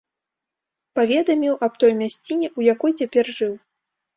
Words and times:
Паведаміў 0.99 1.53
аб 1.67 1.77
той 1.83 1.91
мясціне, 2.01 2.47
у 2.63 2.67
якой 2.73 2.91
цяпер 3.03 3.25
жыў. 3.41 3.53